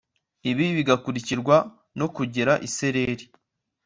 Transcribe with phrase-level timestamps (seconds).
[0.49, 1.55] ibi bigakurikirwa
[1.99, 3.25] no kugira isereri